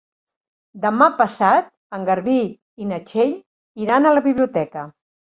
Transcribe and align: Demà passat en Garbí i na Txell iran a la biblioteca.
Demà 0.85 1.09
passat 1.19 1.69
en 1.99 2.09
Garbí 2.09 2.39
i 2.87 2.91
na 2.95 3.03
Txell 3.13 3.39
iran 3.87 4.07
a 4.15 4.19
la 4.21 4.29
biblioteca. 4.33 4.93